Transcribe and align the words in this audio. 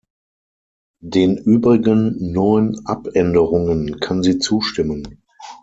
Den 1.03 1.37
übrigen 1.37 2.31
neun 2.33 2.81
Abänderungen 2.87 3.99
kann 3.99 4.23
sie 4.23 4.39
zustimmen. 4.39 5.21